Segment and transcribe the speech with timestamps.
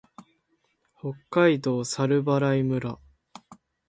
[0.99, 2.97] 北海道猿払村